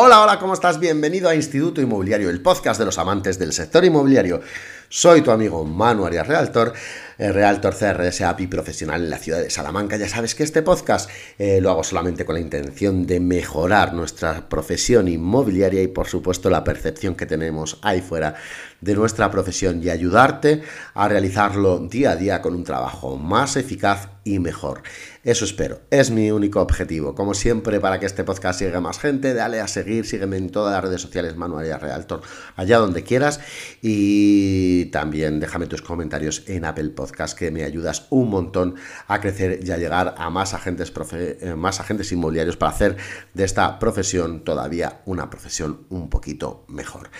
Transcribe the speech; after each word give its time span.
Hola, 0.00 0.22
hola, 0.22 0.38
¿cómo 0.38 0.54
estás? 0.54 0.78
Bienvenido 0.78 1.28
a 1.28 1.34
Instituto 1.34 1.80
Inmobiliario, 1.80 2.30
el 2.30 2.40
podcast 2.40 2.78
de 2.78 2.86
los 2.86 2.98
amantes 2.98 3.36
del 3.36 3.52
sector 3.52 3.84
inmobiliario. 3.84 4.40
Soy 4.90 5.20
tu 5.20 5.30
amigo 5.30 5.66
Manu 5.66 6.06
Arias 6.06 6.26
Realtor, 6.26 6.72
eh, 7.18 7.30
Realtor 7.30 7.74
CRS 7.74 8.22
API 8.22 8.46
profesional 8.46 9.04
en 9.04 9.10
la 9.10 9.18
ciudad 9.18 9.38
de 9.38 9.50
Salamanca. 9.50 9.98
Ya 9.98 10.08
sabes 10.08 10.34
que 10.34 10.44
este 10.44 10.62
podcast 10.62 11.10
eh, 11.38 11.60
lo 11.60 11.70
hago 11.70 11.84
solamente 11.84 12.24
con 12.24 12.36
la 12.36 12.40
intención 12.40 13.06
de 13.06 13.20
mejorar 13.20 13.92
nuestra 13.92 14.48
profesión 14.48 15.06
inmobiliaria 15.06 15.82
y 15.82 15.88
por 15.88 16.06
supuesto 16.06 16.48
la 16.48 16.64
percepción 16.64 17.16
que 17.16 17.26
tenemos 17.26 17.78
ahí 17.82 18.00
fuera 18.00 18.36
de 18.80 18.94
nuestra 18.94 19.30
profesión 19.30 19.82
y 19.82 19.90
ayudarte 19.90 20.62
a 20.94 21.06
realizarlo 21.06 21.80
día 21.80 22.12
a 22.12 22.16
día 22.16 22.40
con 22.40 22.54
un 22.54 22.64
trabajo 22.64 23.18
más 23.18 23.56
eficaz 23.56 24.08
y 24.24 24.38
mejor. 24.38 24.82
Eso 25.24 25.44
espero, 25.44 25.80
es 25.90 26.10
mi 26.10 26.30
único 26.30 26.60
objetivo. 26.60 27.14
Como 27.14 27.34
siempre, 27.34 27.80
para 27.80 27.98
que 27.98 28.06
este 28.06 28.24
podcast 28.24 28.60
llegue 28.60 28.76
a 28.76 28.80
más 28.80 28.98
gente, 28.98 29.34
dale 29.34 29.60
a 29.60 29.68
seguir, 29.68 30.06
sígueme 30.06 30.36
en 30.36 30.50
todas 30.50 30.72
las 30.72 30.84
redes 30.84 31.00
sociales 31.00 31.36
Manualidad 31.36 31.80
Realtor, 31.80 32.22
allá 32.56 32.78
donde 32.78 33.02
quieras. 33.02 33.40
Y 33.82 34.77
también 34.86 35.40
déjame 35.40 35.66
tus 35.66 35.82
comentarios 35.82 36.44
en 36.46 36.64
Apple 36.64 36.90
Podcast, 36.90 37.38
que 37.38 37.50
me 37.50 37.64
ayudas 37.64 38.06
un 38.10 38.30
montón 38.30 38.74
a 39.06 39.20
crecer 39.20 39.60
y 39.62 39.70
a 39.70 39.76
llegar 39.76 40.14
a 40.16 40.30
más 40.30 40.54
agentes, 40.54 40.92
eh, 41.12 41.54
más 41.56 41.80
agentes 41.80 42.10
inmobiliarios 42.12 42.56
para 42.56 42.72
hacer 42.72 42.96
de 43.34 43.44
esta 43.44 43.78
profesión 43.78 44.44
todavía 44.44 45.00
una 45.06 45.30
profesión 45.30 45.86
un 45.90 46.08
poquito 46.10 46.64
mejor. 46.68 47.10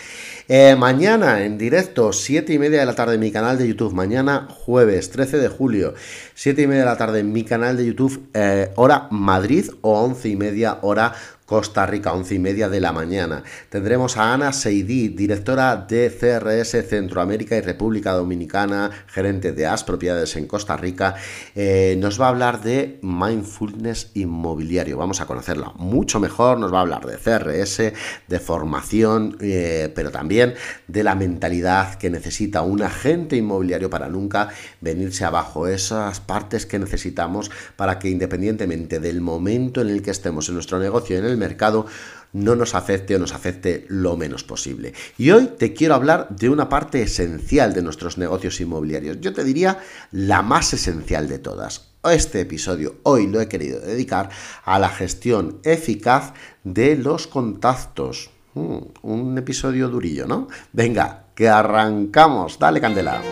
Eh, 0.48 0.76
mañana 0.76 1.44
en 1.44 1.58
directo, 1.58 2.12
7 2.12 2.52
y 2.52 2.58
media 2.58 2.80
de 2.80 2.86
la 2.86 2.94
tarde 2.94 3.14
en 3.14 3.20
mi 3.20 3.30
canal 3.30 3.58
de 3.58 3.68
YouTube. 3.68 3.92
Mañana, 3.92 4.48
jueves 4.50 5.10
13 5.10 5.38
de 5.38 5.48
julio, 5.48 5.94
7 6.34 6.62
y 6.62 6.66
media 6.66 6.80
de 6.80 6.86
la 6.86 6.96
tarde 6.96 7.20
en 7.20 7.32
mi 7.32 7.44
canal 7.44 7.76
de 7.76 7.86
YouTube, 7.86 8.28
eh, 8.34 8.70
hora 8.76 9.08
Madrid 9.10 9.70
o 9.80 10.00
11 10.00 10.28
y 10.28 10.36
media 10.36 10.78
hora 10.82 11.14
Costa 11.48 11.86
Rica, 11.86 12.12
11 12.12 12.34
y 12.34 12.38
media 12.38 12.68
de 12.68 12.78
la 12.78 12.92
mañana. 12.92 13.42
Tendremos 13.70 14.18
a 14.18 14.34
Ana 14.34 14.52
Seidí, 14.52 15.08
directora 15.08 15.76
de 15.76 16.10
CRS 16.10 16.86
Centroamérica 16.86 17.56
y 17.56 17.62
República 17.62 18.12
Dominicana, 18.12 18.90
gerente 19.06 19.52
de 19.52 19.64
AS 19.64 19.82
Propiedades 19.82 20.36
en 20.36 20.46
Costa 20.46 20.76
Rica. 20.76 21.14
Eh, 21.54 21.96
nos 21.98 22.20
va 22.20 22.26
a 22.26 22.28
hablar 22.28 22.60
de 22.60 22.98
mindfulness 23.00 24.10
inmobiliario. 24.12 24.98
Vamos 24.98 25.22
a 25.22 25.26
conocerla 25.26 25.72
mucho 25.76 26.20
mejor. 26.20 26.58
Nos 26.58 26.70
va 26.70 26.78
a 26.78 26.82
hablar 26.82 27.06
de 27.06 27.16
CRS, 27.16 27.94
de 28.28 28.40
formación, 28.40 29.38
eh, 29.40 29.90
pero 29.94 30.10
también 30.10 30.52
de 30.86 31.02
la 31.02 31.14
mentalidad 31.14 31.94
que 31.94 32.10
necesita 32.10 32.60
un 32.60 32.82
agente 32.82 33.36
inmobiliario 33.36 33.88
para 33.88 34.10
nunca 34.10 34.50
venirse 34.82 35.24
abajo. 35.24 35.66
Esas 35.66 36.20
partes 36.20 36.66
que 36.66 36.78
necesitamos 36.78 37.50
para 37.76 37.98
que 37.98 38.10
independientemente 38.10 39.00
del 39.00 39.22
momento 39.22 39.80
en 39.80 39.88
el 39.88 40.02
que 40.02 40.10
estemos 40.10 40.46
en 40.50 40.54
nuestro 40.56 40.78
negocio, 40.78 41.16
en 41.16 41.24
el 41.24 41.37
mercado 41.38 41.86
no 42.32 42.54
nos 42.54 42.74
afecte 42.74 43.16
o 43.16 43.18
nos 43.18 43.32
afecte 43.32 43.86
lo 43.88 44.16
menos 44.16 44.44
posible. 44.44 44.92
Y 45.16 45.30
hoy 45.30 45.50
te 45.58 45.72
quiero 45.72 45.94
hablar 45.94 46.28
de 46.30 46.48
una 46.48 46.68
parte 46.68 47.02
esencial 47.02 47.72
de 47.72 47.82
nuestros 47.82 48.18
negocios 48.18 48.60
inmobiliarios. 48.60 49.20
Yo 49.20 49.32
te 49.32 49.44
diría 49.44 49.78
la 50.12 50.42
más 50.42 50.72
esencial 50.72 51.28
de 51.28 51.38
todas. 51.38 51.88
Este 52.04 52.40
episodio 52.40 52.96
hoy 53.02 53.26
lo 53.26 53.40
he 53.40 53.48
querido 53.48 53.80
dedicar 53.80 54.30
a 54.64 54.78
la 54.78 54.88
gestión 54.88 55.60
eficaz 55.64 56.32
de 56.64 56.96
los 56.96 57.26
contactos. 57.26 58.30
Hmm, 58.54 58.78
un 59.02 59.36
episodio 59.36 59.88
durillo, 59.88 60.26
¿no? 60.26 60.48
Venga, 60.72 61.26
que 61.34 61.48
arrancamos. 61.48 62.58
Dale 62.58 62.80
candela. 62.80 63.22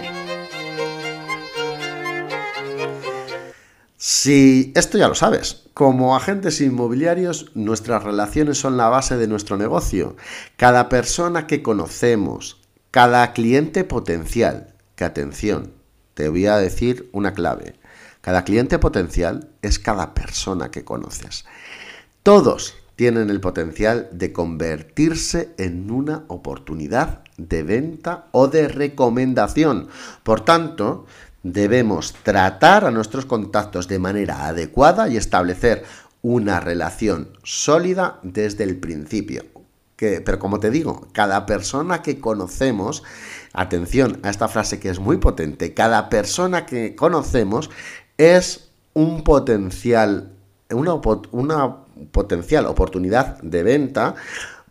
Si 4.09 4.71
esto 4.77 4.99
ya 4.99 5.09
lo 5.09 5.17
sabes, 5.17 5.65
como 5.75 6.15
agentes 6.15 6.61
inmobiliarios 6.61 7.51
nuestras 7.57 8.05
relaciones 8.05 8.57
son 8.57 8.77
la 8.77 8.89
base 8.89 9.17
de 9.17 9.27
nuestro 9.27 9.57
negocio. 9.57 10.15
Cada 10.57 10.89
persona 10.89 11.49
que 11.49 11.61
conocemos, 11.61 12.61
cada 12.93 13.33
cliente 13.33 13.83
potencial, 13.83 14.77
que 14.95 15.03
atención, 15.03 15.73
te 16.15 16.29
voy 16.29 16.47
a 16.47 16.57
decir 16.59 17.11
una 17.11 17.35
clave. 17.35 17.81
Cada 18.21 18.45
cliente 18.45 18.79
potencial 18.79 19.49
es 19.61 19.81
cada 19.81 20.15
persona 20.15 20.71
que 20.71 20.85
conoces. 20.85 21.45
Todos 22.23 22.77
tienen 22.95 23.29
el 23.29 23.41
potencial 23.41 24.09
de 24.13 24.33
convertirse 24.33 25.53
en 25.59 25.91
una 25.91 26.27
oportunidad 26.29 27.25
de 27.37 27.63
venta 27.63 28.29
o 28.33 28.49
de 28.49 28.69
recomendación. 28.69 29.89
Por 30.23 30.41
tanto, 30.41 31.07
debemos 31.53 32.13
tratar 32.23 32.85
a 32.85 32.91
nuestros 32.91 33.27
contactos 33.27 33.89
de 33.89 33.99
manera 33.99 34.47
adecuada 34.47 35.09
y 35.09 35.17
establecer 35.17 35.85
una 36.23 36.61
relación 36.61 37.29
sólida 37.45 38.19
desde 38.23 38.65
el 38.65 38.79
principio. 38.79 39.45
Pero 39.97 40.39
como 40.39 40.61
te 40.61 40.71
digo, 40.71 41.09
cada 41.13 41.47
persona 41.47 42.03
que 42.03 42.21
conocemos, 42.21 43.03
atención 43.53 44.19
a 44.23 44.31
esta 44.31 44.49
frase 44.49 44.79
que 44.79 44.91
es 44.91 44.99
muy 44.99 45.17
potente, 45.19 45.73
cada 45.73 46.11
persona 46.11 46.67
que 46.67 46.95
conocemos 46.95 47.71
es 48.19 48.69
un 48.93 49.25
potencial, 49.25 50.33
una 50.71 51.77
potencial 52.13 52.67
oportunidad 52.67 53.41
de 53.41 53.63
venta 53.63 54.17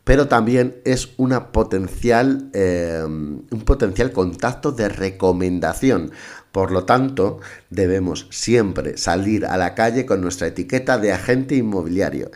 pero 0.05 0.27
también 0.27 0.77
es 0.85 1.09
potencial, 1.51 2.49
eh, 2.53 3.03
un 3.03 3.61
potencial 3.65 4.11
contacto 4.11 4.71
de 4.71 4.87
recomendación. 4.87 6.11
Por 6.51 6.71
lo 6.71 6.85
tanto, 6.85 7.39
debemos 7.69 8.27
siempre 8.29 8.97
salir 8.97 9.45
a 9.45 9.57
la 9.57 9.75
calle 9.75 10.05
con 10.05 10.21
nuestra 10.21 10.47
etiqueta 10.47 10.99
de 10.99 11.11
agente 11.11 11.55
inmobiliario. 11.55 12.31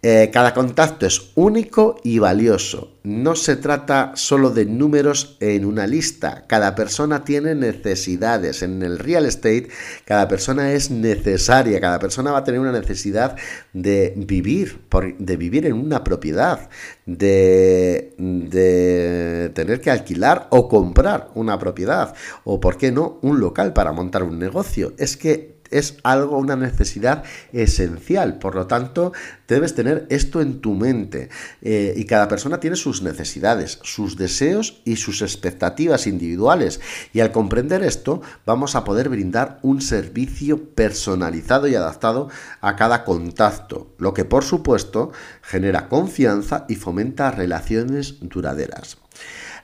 Eh, 0.00 0.30
cada 0.32 0.54
contacto 0.54 1.06
es 1.06 1.32
único 1.34 1.96
y 2.04 2.20
valioso. 2.20 2.92
No 3.02 3.34
se 3.34 3.56
trata 3.56 4.12
solo 4.14 4.50
de 4.50 4.64
números 4.64 5.36
en 5.40 5.64
una 5.64 5.88
lista. 5.88 6.44
Cada 6.46 6.76
persona 6.76 7.24
tiene 7.24 7.56
necesidades. 7.56 8.62
En 8.62 8.82
el 8.82 9.00
real 9.00 9.26
estate, 9.26 9.68
cada 10.04 10.28
persona 10.28 10.72
es 10.72 10.92
necesaria. 10.92 11.80
Cada 11.80 11.98
persona 11.98 12.30
va 12.30 12.38
a 12.38 12.44
tener 12.44 12.60
una 12.60 12.70
necesidad 12.70 13.34
de 13.72 14.14
vivir, 14.16 14.82
de 15.18 15.36
vivir 15.36 15.66
en 15.66 15.72
una 15.72 16.04
propiedad, 16.04 16.68
de, 17.04 18.14
de 18.18 19.50
tener 19.52 19.80
que 19.80 19.90
alquilar 19.90 20.46
o 20.50 20.68
comprar 20.68 21.30
una 21.34 21.58
propiedad. 21.58 22.14
O, 22.44 22.60
¿por 22.60 22.76
qué 22.76 22.92
no, 22.92 23.18
un 23.22 23.40
local 23.40 23.72
para 23.72 23.90
montar 23.90 24.22
un 24.22 24.38
negocio? 24.38 24.92
Es 24.96 25.16
que 25.16 25.57
es 25.70 25.96
algo, 26.02 26.38
una 26.38 26.56
necesidad 26.56 27.24
esencial. 27.52 28.38
Por 28.38 28.54
lo 28.54 28.66
tanto, 28.66 29.12
debes 29.46 29.74
tener 29.74 30.06
esto 30.10 30.40
en 30.40 30.60
tu 30.60 30.74
mente. 30.74 31.28
Eh, 31.62 31.94
y 31.96 32.04
cada 32.04 32.28
persona 32.28 32.60
tiene 32.60 32.76
sus 32.76 33.02
necesidades, 33.02 33.78
sus 33.82 34.16
deseos 34.16 34.80
y 34.84 34.96
sus 34.96 35.22
expectativas 35.22 36.06
individuales. 36.06 36.80
Y 37.12 37.20
al 37.20 37.32
comprender 37.32 37.82
esto, 37.82 38.22
vamos 38.46 38.74
a 38.74 38.84
poder 38.84 39.08
brindar 39.08 39.58
un 39.62 39.80
servicio 39.80 40.70
personalizado 40.74 41.68
y 41.68 41.74
adaptado 41.74 42.28
a 42.60 42.76
cada 42.76 43.04
contacto, 43.04 43.94
lo 43.98 44.14
que 44.14 44.24
por 44.24 44.44
supuesto 44.44 45.12
genera 45.42 45.88
confianza 45.88 46.64
y 46.68 46.74
fomenta 46.76 47.30
relaciones 47.30 48.16
duraderas. 48.20 48.98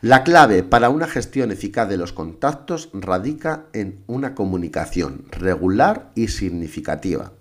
La 0.04 0.22
clave 0.22 0.62
para 0.62 0.90
una 0.90 1.06
gestión 1.06 1.50
eficaz 1.50 1.88
de 1.88 1.96
los 1.96 2.12
contactos 2.12 2.90
radica 2.92 3.64
en 3.72 4.04
una 4.06 4.34
comunicación 4.34 5.24
regular 5.30 6.10
y 6.14 6.28
significativa. 6.28 7.32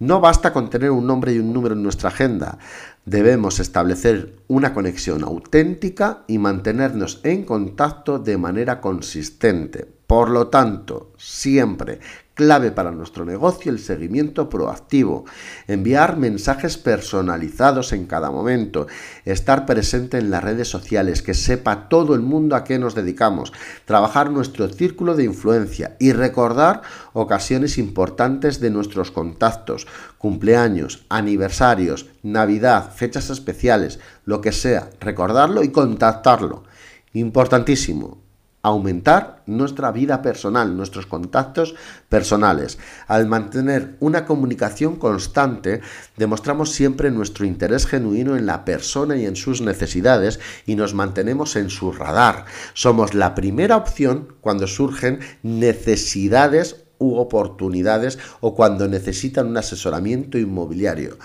No 0.00 0.20
basta 0.20 0.52
con 0.52 0.68
tener 0.68 0.90
un 0.90 1.06
nombre 1.06 1.32
y 1.32 1.38
un 1.38 1.54
número 1.54 1.74
en 1.74 1.82
nuestra 1.82 2.10
agenda. 2.10 2.58
Debemos 3.06 3.58
establecer 3.58 4.36
una 4.48 4.74
conexión 4.74 5.24
auténtica 5.24 6.24
y 6.26 6.36
mantenernos 6.36 7.20
en 7.22 7.42
contacto 7.46 8.18
de 8.18 8.36
manera 8.36 8.82
consistente. 8.82 9.93
Por 10.06 10.30
lo 10.30 10.48
tanto, 10.48 11.12
siempre 11.16 12.00
clave 12.34 12.72
para 12.72 12.90
nuestro 12.90 13.24
negocio 13.24 13.70
el 13.70 13.78
seguimiento 13.78 14.50
proactivo, 14.50 15.24
enviar 15.66 16.16
mensajes 16.16 16.76
personalizados 16.76 17.92
en 17.92 18.06
cada 18.06 18.30
momento, 18.30 18.86
estar 19.24 19.66
presente 19.66 20.18
en 20.18 20.30
las 20.30 20.42
redes 20.42 20.68
sociales, 20.68 21.22
que 21.22 21.32
sepa 21.32 21.88
todo 21.88 22.14
el 22.14 22.20
mundo 22.20 22.56
a 22.56 22.64
qué 22.64 22.78
nos 22.78 22.94
dedicamos, 22.94 23.52
trabajar 23.84 24.30
nuestro 24.30 24.68
círculo 24.68 25.14
de 25.14 25.24
influencia 25.24 25.96
y 26.00 26.12
recordar 26.12 26.82
ocasiones 27.12 27.78
importantes 27.78 28.60
de 28.60 28.70
nuestros 28.70 29.10
contactos, 29.10 29.86
cumpleaños, 30.18 31.06
aniversarios, 31.08 32.06
Navidad, 32.22 32.92
fechas 32.94 33.30
especiales, 33.30 34.00
lo 34.24 34.40
que 34.40 34.52
sea, 34.52 34.90
recordarlo 35.00 35.62
y 35.62 35.68
contactarlo. 35.68 36.64
Importantísimo, 37.12 38.23
aumentar 38.64 39.42
nuestra 39.44 39.92
vida 39.92 40.22
personal, 40.22 40.74
nuestros 40.74 41.06
contactos 41.06 41.74
personales. 42.08 42.78
Al 43.06 43.26
mantener 43.26 43.96
una 44.00 44.24
comunicación 44.24 44.96
constante, 44.96 45.82
demostramos 46.16 46.72
siempre 46.72 47.10
nuestro 47.10 47.44
interés 47.44 47.86
genuino 47.86 48.36
en 48.36 48.46
la 48.46 48.64
persona 48.64 49.16
y 49.16 49.26
en 49.26 49.36
sus 49.36 49.60
necesidades 49.60 50.40
y 50.64 50.76
nos 50.76 50.94
mantenemos 50.94 51.56
en 51.56 51.68
su 51.68 51.92
radar. 51.92 52.46
Somos 52.72 53.12
la 53.12 53.34
primera 53.34 53.76
opción 53.76 54.34
cuando 54.40 54.66
surgen 54.66 55.20
necesidades 55.42 56.84
u 56.98 57.16
oportunidades 57.16 58.18
o 58.40 58.54
cuando 58.54 58.88
necesitan 58.88 59.48
un 59.48 59.58
asesoramiento 59.58 60.38
inmobiliario. 60.38 61.18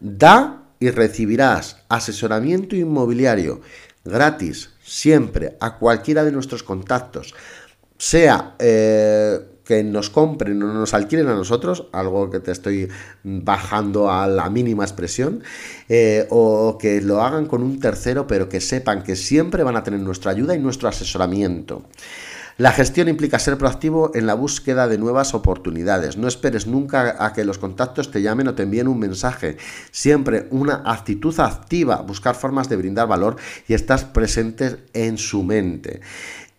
Da 0.00 0.62
y 0.80 0.88
recibirás 0.90 1.82
asesoramiento 1.88 2.74
inmobiliario 2.74 3.60
gratis 4.06 4.70
siempre 4.82 5.56
a 5.60 5.76
cualquiera 5.76 6.24
de 6.24 6.32
nuestros 6.32 6.62
contactos, 6.62 7.34
sea 7.98 8.54
eh, 8.58 9.38
que 9.64 9.82
nos 9.82 10.10
compren 10.10 10.62
o 10.62 10.72
nos 10.72 10.94
alquilen 10.94 11.26
a 11.26 11.34
nosotros, 11.34 11.88
algo 11.92 12.30
que 12.30 12.38
te 12.38 12.52
estoy 12.52 12.88
bajando 13.24 14.10
a 14.10 14.28
la 14.28 14.48
mínima 14.48 14.84
expresión, 14.84 15.42
eh, 15.88 16.26
o 16.30 16.78
que 16.78 17.00
lo 17.00 17.22
hagan 17.22 17.46
con 17.46 17.62
un 17.62 17.80
tercero, 17.80 18.26
pero 18.26 18.48
que 18.48 18.60
sepan 18.60 19.02
que 19.02 19.16
siempre 19.16 19.64
van 19.64 19.76
a 19.76 19.82
tener 19.82 20.00
nuestra 20.00 20.30
ayuda 20.30 20.54
y 20.54 20.60
nuestro 20.60 20.88
asesoramiento. 20.88 21.82
La 22.58 22.72
gestión 22.72 23.08
implica 23.08 23.38
ser 23.38 23.58
proactivo 23.58 24.12
en 24.14 24.26
la 24.26 24.32
búsqueda 24.32 24.88
de 24.88 24.96
nuevas 24.96 25.34
oportunidades. 25.34 26.16
No 26.16 26.26
esperes 26.26 26.66
nunca 26.66 27.22
a 27.22 27.34
que 27.34 27.44
los 27.44 27.58
contactos 27.58 28.10
te 28.10 28.22
llamen 28.22 28.48
o 28.48 28.54
te 28.54 28.62
envíen 28.62 28.88
un 28.88 28.98
mensaje. 28.98 29.58
Siempre 29.90 30.46
una 30.50 30.82
actitud 30.86 31.38
activa, 31.38 32.00
buscar 32.00 32.34
formas 32.34 32.70
de 32.70 32.76
brindar 32.76 33.08
valor 33.08 33.36
y 33.68 33.74
estar 33.74 34.10
presentes 34.14 34.78
en 34.94 35.18
su 35.18 35.42
mente. 35.42 36.00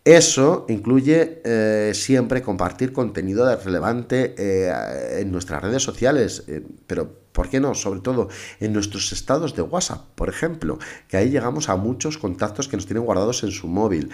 Eso 0.05 0.67
incluye 0.69 1.41
eh, 1.43 1.91
siempre 1.95 2.43
compartir 2.43 2.93
contenido 2.93 3.53
relevante 3.57 4.35
eh, 4.37 5.19
en 5.21 5.31
nuestras 5.31 5.63
redes 5.63 5.81
sociales, 5.81 6.43
eh, 6.47 6.61
pero 6.85 7.26
¿por 7.37 7.49
qué 7.49 7.59
no? 7.59 7.75
Sobre 7.75 7.99
todo 7.99 8.29
en 8.59 8.73
nuestros 8.73 9.11
estados 9.11 9.55
de 9.55 9.61
WhatsApp, 9.61 10.07
por 10.15 10.27
ejemplo, 10.27 10.79
que 11.07 11.17
ahí 11.17 11.29
llegamos 11.29 11.69
a 11.69 11.75
muchos 11.75 12.17
contactos 12.17 12.67
que 12.67 12.77
nos 12.77 12.87
tienen 12.87 13.05
guardados 13.05 13.43
en 13.43 13.51
su 13.51 13.67
móvil. 13.67 14.09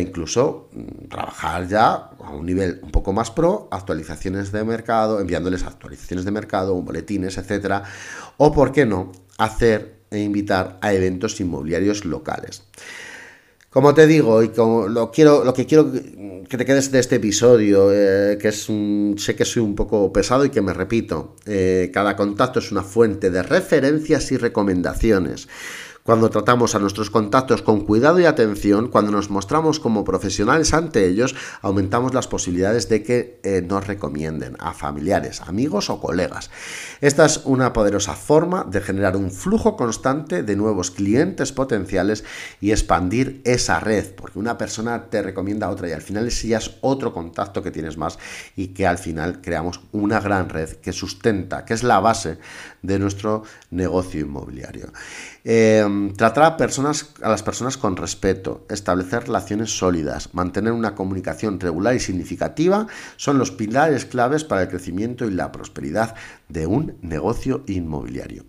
incluso 0.00 0.68
mm, 0.72 1.08
trabajar 1.08 1.66
ya 1.66 1.94
a 1.94 2.30
un 2.30 2.46
nivel 2.46 2.78
un 2.84 2.92
poco 2.92 3.12
más 3.12 3.32
pro, 3.32 3.66
actualizaciones 3.72 4.52
de 4.52 4.62
mercado, 4.62 5.18
enviándoles 5.18 5.64
actualizaciones 5.64 6.24
de 6.24 6.30
mercado, 6.30 6.80
boletines, 6.80 7.38
etcétera, 7.38 7.82
o 8.36 8.52
¿por 8.52 8.70
qué 8.70 8.86
no? 8.86 9.10
hacer 9.36 9.98
e 10.12 10.20
invitar 10.20 10.78
a 10.80 10.92
eventos 10.92 11.40
inmobiliarios 11.40 12.04
locales. 12.04 12.62
Como 13.70 13.92
te 13.92 14.06
digo, 14.06 14.42
y 14.42 14.48
como 14.48 14.88
lo 14.88 15.10
quiero, 15.10 15.44
lo 15.44 15.52
que 15.52 15.66
quiero 15.66 15.92
que 15.92 16.56
te 16.56 16.64
quedes 16.64 16.90
de 16.90 17.00
este 17.00 17.16
episodio, 17.16 17.92
eh, 17.92 18.38
que 18.40 18.48
es 18.48 18.70
un, 18.70 19.16
sé 19.18 19.36
que 19.36 19.44
soy 19.44 19.62
un 19.62 19.74
poco 19.74 20.10
pesado 20.10 20.46
y 20.46 20.50
que 20.50 20.62
me 20.62 20.72
repito, 20.72 21.36
eh, 21.44 21.90
cada 21.92 22.16
contacto 22.16 22.60
es 22.60 22.72
una 22.72 22.82
fuente 22.82 23.30
de 23.30 23.42
referencias 23.42 24.32
y 24.32 24.38
recomendaciones. 24.38 25.48
Cuando 26.08 26.30
tratamos 26.30 26.74
a 26.74 26.78
nuestros 26.78 27.10
contactos 27.10 27.60
con 27.60 27.82
cuidado 27.84 28.18
y 28.18 28.24
atención, 28.24 28.88
cuando 28.88 29.12
nos 29.12 29.28
mostramos 29.28 29.78
como 29.78 30.04
profesionales 30.04 30.72
ante 30.72 31.06
ellos, 31.06 31.34
aumentamos 31.60 32.14
las 32.14 32.26
posibilidades 32.26 32.88
de 32.88 33.02
que 33.02 33.40
eh, 33.42 33.60
nos 33.60 33.86
recomienden 33.86 34.56
a 34.58 34.72
familiares, 34.72 35.42
amigos 35.42 35.90
o 35.90 36.00
colegas. 36.00 36.48
Esta 37.02 37.26
es 37.26 37.42
una 37.44 37.74
poderosa 37.74 38.14
forma 38.14 38.64
de 38.64 38.80
generar 38.80 39.18
un 39.18 39.30
flujo 39.30 39.76
constante 39.76 40.42
de 40.42 40.56
nuevos 40.56 40.90
clientes 40.90 41.52
potenciales 41.52 42.24
y 42.62 42.70
expandir 42.70 43.42
esa 43.44 43.78
red, 43.78 44.06
porque 44.14 44.38
una 44.38 44.56
persona 44.56 45.10
te 45.10 45.20
recomienda 45.20 45.66
a 45.66 45.70
otra 45.70 45.90
y 45.90 45.92
al 45.92 46.00
final 46.00 46.26
ese 46.26 46.48
ya 46.48 46.56
es 46.56 46.78
otro 46.80 47.12
contacto 47.12 47.62
que 47.62 47.70
tienes 47.70 47.98
más 47.98 48.18
y 48.56 48.68
que 48.68 48.86
al 48.86 48.96
final 48.96 49.42
creamos 49.42 49.82
una 49.92 50.20
gran 50.20 50.48
red 50.48 50.70
que 50.76 50.94
sustenta, 50.94 51.66
que 51.66 51.74
es 51.74 51.82
la 51.82 52.00
base 52.00 52.38
de 52.80 52.98
nuestro 52.98 53.42
negocio 53.70 54.22
inmobiliario. 54.22 54.90
Em, 55.98 56.12
tratar 56.12 56.44
a, 56.44 56.56
personas, 56.56 57.12
a 57.22 57.28
las 57.28 57.42
personas 57.42 57.76
con 57.76 57.96
respeto, 57.96 58.64
establecer 58.70 59.24
relaciones 59.24 59.76
sólidas, 59.76 60.32
mantener 60.32 60.72
una 60.72 60.94
comunicación 60.94 61.58
regular 61.58 61.94
y 61.94 62.00
significativa 62.00 62.86
son 63.16 63.38
los 63.38 63.50
pilares 63.50 64.04
claves 64.04 64.44
para 64.44 64.62
el 64.62 64.68
crecimiento 64.68 65.24
y 65.26 65.30
la 65.32 65.50
prosperidad 65.50 66.14
de 66.48 66.66
un 66.66 66.98
negocio 67.02 67.64
inmobiliario. 67.66 68.44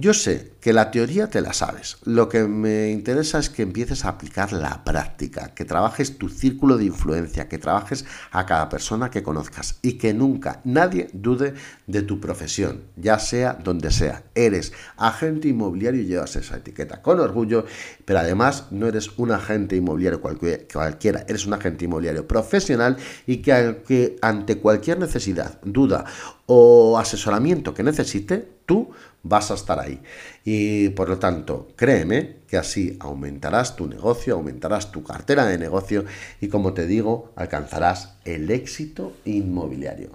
Yo 0.00 0.14
sé 0.14 0.52
que 0.62 0.72
la 0.72 0.90
teoría 0.90 1.28
te 1.28 1.42
la 1.42 1.52
sabes. 1.52 1.98
Lo 2.04 2.30
que 2.30 2.44
me 2.44 2.88
interesa 2.90 3.38
es 3.38 3.50
que 3.50 3.60
empieces 3.60 4.06
a 4.06 4.08
aplicar 4.08 4.50
la 4.50 4.82
práctica, 4.82 5.52
que 5.54 5.66
trabajes 5.66 6.16
tu 6.16 6.30
círculo 6.30 6.78
de 6.78 6.86
influencia, 6.86 7.50
que 7.50 7.58
trabajes 7.58 8.06
a 8.30 8.46
cada 8.46 8.70
persona 8.70 9.10
que 9.10 9.22
conozcas 9.22 9.78
y 9.82 9.98
que 9.98 10.14
nunca 10.14 10.62
nadie 10.64 11.10
dude 11.12 11.52
de 11.86 12.00
tu 12.00 12.18
profesión, 12.18 12.84
ya 12.96 13.18
sea 13.18 13.52
donde 13.52 13.90
sea. 13.90 14.22
Eres 14.34 14.72
agente 14.96 15.48
inmobiliario 15.48 16.00
y 16.00 16.06
llevas 16.06 16.34
esa 16.34 16.56
etiqueta 16.56 17.02
con 17.02 17.20
orgullo, 17.20 17.66
pero 18.06 18.20
además 18.20 18.68
no 18.70 18.86
eres 18.86 19.10
un 19.18 19.32
agente 19.32 19.76
inmobiliario 19.76 20.22
cualquiera, 20.22 21.26
eres 21.28 21.44
un 21.44 21.52
agente 21.52 21.84
inmobiliario 21.84 22.26
profesional 22.26 22.96
y 23.26 23.38
que 23.42 24.16
ante 24.22 24.56
cualquier 24.56 24.98
necesidad, 24.98 25.60
duda 25.62 26.06
o 26.46 26.98
asesoramiento 26.98 27.74
que 27.74 27.82
necesite, 27.82 28.59
tú 28.70 28.92
vas 29.24 29.50
a 29.50 29.54
estar 29.54 29.80
ahí. 29.80 30.00
Y 30.44 30.90
por 30.90 31.08
lo 31.08 31.18
tanto, 31.18 31.72
créeme 31.74 32.36
que 32.46 32.56
así 32.56 32.96
aumentarás 33.00 33.74
tu 33.74 33.88
negocio, 33.88 34.34
aumentarás 34.34 34.92
tu 34.92 35.02
cartera 35.02 35.44
de 35.44 35.58
negocio 35.58 36.04
y 36.40 36.46
como 36.46 36.72
te 36.72 36.86
digo, 36.86 37.32
alcanzarás 37.34 38.14
el 38.24 38.48
éxito 38.48 39.14
inmobiliario. 39.24 40.10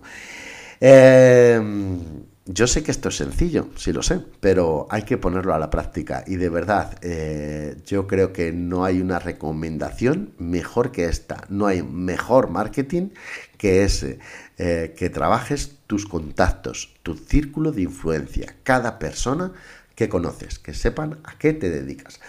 Em, 0.80 2.00
yo 2.46 2.68
sé 2.68 2.84
que 2.84 2.92
esto 2.92 3.10
es 3.10 3.18
sencillo, 3.18 3.70
sí 3.76 3.92
lo 3.92 4.04
sé, 4.04 4.22
pero 4.40 4.86
hay 4.92 5.02
que 5.02 5.18
ponerlo 5.18 5.56
a 5.56 5.60
la 5.60 5.72
práctica 5.72 6.24
y 6.28 6.36
de 6.36 6.50
verdad 6.50 6.96
eh, 7.02 7.78
yo 7.88 8.06
creo 8.06 8.34
que 8.34 8.52
no 8.52 8.86
hay 8.86 9.02
una 9.02 9.18
recomendación 9.18 10.34
mejor 10.38 10.92
que 10.92 11.06
esta, 11.06 11.46
no 11.50 11.66
hay 11.66 11.82
mejor 11.82 12.52
marketing 12.52 13.10
que 13.58 13.84
ese, 13.84 14.20
eh, 14.60 14.94
que 14.96 15.10
trabajes 15.10 15.78
tus 15.88 16.06
contactos, 16.06 16.94
tu 17.02 17.16
círculo 17.16 17.72
de 17.72 17.82
influencia, 17.82 18.56
cada 18.64 19.00
persona 19.00 19.52
que 19.96 20.08
conoces, 20.08 20.60
que 20.60 20.76
sepan 20.76 21.18
a 21.24 21.40
qué 21.40 21.54
te 21.54 21.72
dedicas. 21.72 22.20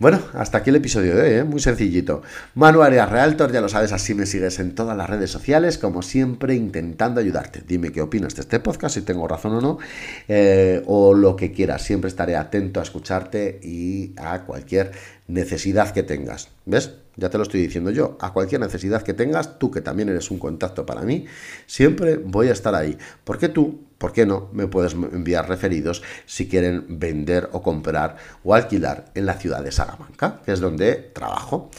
Bueno, 0.00 0.18
hasta 0.32 0.56
aquí 0.56 0.70
el 0.70 0.76
episodio 0.76 1.14
de 1.14 1.22
hoy, 1.22 1.34
¿eh? 1.40 1.44
muy 1.44 1.60
sencillito. 1.60 2.22
Manu 2.54 2.80
Arias 2.80 3.10
Realtor, 3.10 3.52
ya 3.52 3.60
lo 3.60 3.68
sabes, 3.68 3.92
así 3.92 4.14
me 4.14 4.24
sigues 4.24 4.58
en 4.58 4.74
todas 4.74 4.96
las 4.96 5.10
redes 5.10 5.30
sociales, 5.30 5.76
como 5.76 6.00
siempre, 6.00 6.54
intentando 6.54 7.20
ayudarte. 7.20 7.62
Dime 7.68 7.92
qué 7.92 8.00
opinas 8.00 8.34
de 8.34 8.40
este 8.40 8.60
podcast, 8.60 8.94
si 8.94 9.02
tengo 9.02 9.28
razón 9.28 9.56
o 9.56 9.60
no, 9.60 9.78
eh, 10.26 10.82
o 10.86 11.12
lo 11.12 11.36
que 11.36 11.52
quieras. 11.52 11.82
Siempre 11.82 12.08
estaré 12.08 12.34
atento 12.34 12.80
a 12.80 12.82
escucharte 12.82 13.60
y 13.62 14.14
a 14.16 14.40
cualquier 14.46 14.92
necesidad 15.28 15.92
que 15.92 16.02
tengas. 16.02 16.48
¿Ves? 16.64 16.92
Ya 17.16 17.28
te 17.28 17.36
lo 17.36 17.42
estoy 17.42 17.60
diciendo 17.60 17.90
yo. 17.90 18.16
A 18.20 18.32
cualquier 18.32 18.62
necesidad 18.62 19.02
que 19.02 19.12
tengas, 19.12 19.58
tú 19.58 19.70
que 19.70 19.82
también 19.82 20.08
eres 20.08 20.30
un 20.30 20.38
contacto 20.38 20.86
para 20.86 21.02
mí, 21.02 21.26
siempre 21.66 22.16
voy 22.16 22.48
a 22.48 22.52
estar 22.52 22.74
ahí. 22.74 22.96
Porque 23.22 23.50
tú 23.50 23.89
¿Por 24.00 24.14
qué 24.14 24.24
no? 24.24 24.48
Me 24.54 24.66
puedes 24.66 24.94
enviar 24.94 25.46
referidos 25.46 26.02
si 26.24 26.48
quieren 26.48 26.86
vender 26.88 27.50
o 27.52 27.60
comprar 27.60 28.16
o 28.42 28.54
alquilar 28.54 29.12
en 29.14 29.26
la 29.26 29.34
ciudad 29.34 29.62
de 29.62 29.72
Salamanca, 29.72 30.40
que 30.42 30.52
es 30.52 30.60
donde 30.60 30.94
trabajo. 30.94 31.70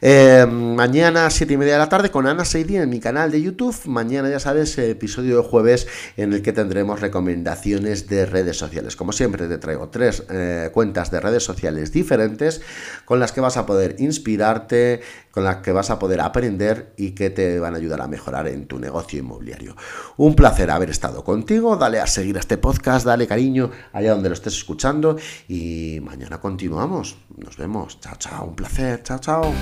Eh, 0.00 0.46
mañana 0.50 1.26
a 1.26 1.30
7 1.30 1.52
y 1.52 1.56
media 1.58 1.74
de 1.74 1.80
la 1.80 1.90
tarde 1.90 2.10
con 2.10 2.26
Ana 2.26 2.46
Seidi 2.46 2.78
en 2.78 2.88
mi 2.88 2.98
canal 2.98 3.30
de 3.30 3.42
YouTube. 3.42 3.76
Mañana, 3.84 4.30
ya 4.30 4.40
sabes, 4.40 4.78
episodio 4.78 5.36
de 5.36 5.42
jueves 5.42 5.86
en 6.16 6.32
el 6.32 6.40
que 6.40 6.54
tendremos 6.54 7.02
recomendaciones 7.02 8.08
de 8.08 8.24
redes 8.24 8.56
sociales. 8.56 8.96
Como 8.96 9.12
siempre, 9.12 9.46
te 9.46 9.58
traigo 9.58 9.90
tres 9.90 10.24
eh, 10.30 10.70
cuentas 10.72 11.10
de 11.10 11.20
redes 11.20 11.44
sociales 11.44 11.92
diferentes 11.92 12.62
con 13.04 13.20
las 13.20 13.32
que 13.32 13.42
vas 13.42 13.58
a 13.58 13.66
poder 13.66 13.96
inspirarte, 13.98 15.02
con 15.30 15.44
las 15.44 15.56
que 15.56 15.72
vas 15.72 15.90
a 15.90 15.98
poder 15.98 16.22
aprender 16.22 16.94
y 16.96 17.10
que 17.10 17.28
te 17.28 17.60
van 17.60 17.74
a 17.74 17.76
ayudar 17.76 18.00
a 18.00 18.08
mejorar 18.08 18.48
en 18.48 18.66
tu 18.66 18.78
negocio 18.78 19.18
inmobiliario. 19.18 19.76
Un 20.16 20.34
placer 20.34 20.70
haber 20.70 20.88
estado 20.88 21.22
dale 21.58 21.98
a 21.98 22.06
seguir 22.06 22.36
a 22.36 22.40
este 22.40 22.58
podcast, 22.58 23.04
dale 23.04 23.26
cariño 23.26 23.72
allá 23.92 24.12
donde 24.12 24.28
lo 24.28 24.34
estés 24.34 24.54
escuchando 24.54 25.16
y 25.48 25.98
mañana 26.00 26.40
continuamos. 26.40 27.16
Nos 27.36 27.56
vemos. 27.56 27.98
Chao, 27.98 28.14
chao, 28.18 28.44
un 28.46 28.54
placer. 28.54 29.02
Chao, 29.02 29.18
chao. 29.18 29.52